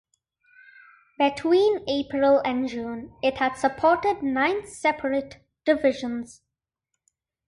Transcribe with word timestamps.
Between 1.19 1.87
April 1.87 2.41
and 2.43 2.67
June 2.67 3.13
it 3.21 3.37
had 3.37 3.55
supported 3.55 4.23
nine 4.23 4.65
separate 4.65 5.37
divisions. 5.63 6.41